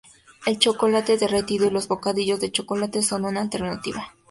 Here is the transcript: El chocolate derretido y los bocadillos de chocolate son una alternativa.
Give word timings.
El 0.47 0.57
chocolate 0.57 1.19
derretido 1.19 1.67
y 1.67 1.69
los 1.69 1.87
bocadillos 1.87 2.39
de 2.39 2.51
chocolate 2.51 3.03
son 3.03 3.23
una 3.25 3.41
alternativa. 3.41 4.11